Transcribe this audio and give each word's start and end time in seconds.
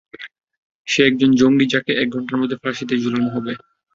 সে 0.87 1.01
একজন 1.05 1.31
জঙ্গি 1.35 1.67
যাকে, 1.73 1.91
এক 1.93 2.07
ঘন্টার 2.09 2.39
মধ্যে 2.39 2.61
ফাঁসিতে 2.63 2.93
ঝুলানো 2.97 3.29
হবে। 3.35 3.51